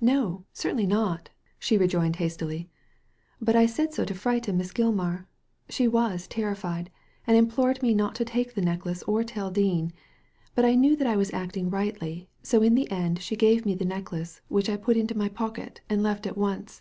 "No, 0.00 0.46
certainly 0.54 0.86
not," 0.86 1.28
she 1.58 1.76
rejoined 1.76 2.16
hastily; 2.16 2.70
"but 3.42 3.54
I 3.54 3.66
said 3.66 3.92
so 3.92 4.06
to 4.06 4.14
frighten 4.14 4.56
Miss 4.56 4.72
Gilmar. 4.72 5.26
She 5.68 5.86
was 5.86 6.26
terrified, 6.26 6.90
and 7.26 7.36
implored 7.36 7.82
me 7.82 7.92
not 7.92 8.14
to 8.14 8.24
take 8.24 8.54
the 8.54 8.62
necklace 8.62 9.02
or 9.02 9.22
tell 9.22 9.50
Dean; 9.50 9.92
but 10.54 10.64
I 10.64 10.76
knew 10.76 10.96
that 10.96 11.06
I 11.06 11.16
was 11.18 11.30
acting 11.34 11.68
rightly, 11.68 12.30
so 12.42 12.62
in 12.62 12.74
the 12.74 12.90
end 12.90 13.20
she 13.20 13.36
gave 13.36 13.66
me 13.66 13.74
the 13.74 13.84
necklace, 13.84 14.40
which 14.48 14.70
I 14.70 14.78
put 14.78 14.96
into 14.96 15.14
my 15.14 15.28
pocket, 15.28 15.82
and 15.90 16.02
left 16.02 16.26
at 16.26 16.38
once." 16.38 16.80